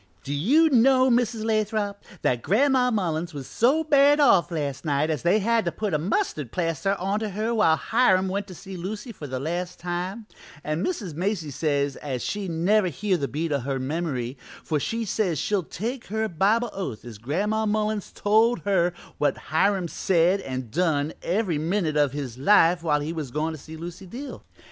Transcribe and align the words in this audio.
"Do 0.23 0.33
you 0.33 0.71
know, 0.71 1.11
Mrs. 1.11 1.45
Lathrop, 1.45 2.03
that 2.23 2.41
Gran'ma 2.41 2.91
Mullins 2.91 3.35
was 3.35 3.45
so 3.45 3.83
bad 3.83 4.19
off 4.19 4.49
last 4.49 4.83
night 4.83 5.11
as 5.11 5.21
they 5.21 5.37
had 5.37 5.63
to 5.65 5.71
put 5.71 5.93
a 5.93 5.99
mustard 5.99 6.51
plaster 6.51 6.95
onto 6.97 7.27
her 7.27 7.53
while 7.53 7.75
Hiram 7.75 8.27
went 8.27 8.47
to 8.47 8.55
see 8.55 8.75
Lucy 8.75 9.11
for 9.11 9.27
the 9.27 9.39
last 9.39 9.77
time, 9.77 10.25
an' 10.63 10.83
Mrs. 10.83 11.13
Macy 11.13 11.51
says 11.51 11.97
as 11.97 12.23
she 12.23 12.47
never 12.47 12.87
hear 12.87 13.15
the 13.15 13.27
beat 13.27 13.51
o' 13.51 13.59
her 13.59 13.77
memory, 13.77 14.39
for 14.63 14.79
she 14.79 15.05
says 15.05 15.37
she'll 15.37 15.61
take 15.61 16.07
her 16.07 16.27
Bible 16.27 16.71
oath 16.73 17.05
as 17.05 17.19
Gran'ma 17.19 17.67
Mullins 17.67 18.11
told 18.11 18.61
her 18.61 18.93
what 19.19 19.37
Hiram 19.53 19.87
said 19.87 20.41
and 20.41 20.71
done 20.71 21.13
every 21.21 21.59
minute 21.59 21.95
o' 21.95 22.07
his 22.07 22.39
life 22.39 22.81
while 22.81 23.01
he 23.01 23.13
was 23.13 23.29
gone 23.29 23.51
to 23.51 23.57
see 23.59 23.77
Lucy 23.77 24.07
Dill. 24.07 24.43